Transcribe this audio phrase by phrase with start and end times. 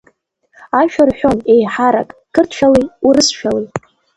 [0.79, 3.67] Ашәа рҳәон, еиҳарак, қырҭшәалеи урысшәалеи.